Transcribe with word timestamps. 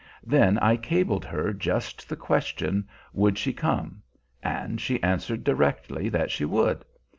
Then 0.25 0.57
I 0.57 0.77
cabled 0.77 1.25
her 1.25 1.53
just 1.53 2.09
the 2.09 2.15
question, 2.15 2.87
Would 3.13 3.37
she 3.37 3.53
come? 3.53 4.01
and 4.41 4.81
she 4.81 5.03
answered 5.03 5.43
directly 5.43 6.09
that 6.09 6.31
she 6.31 6.43
would. 6.43 6.83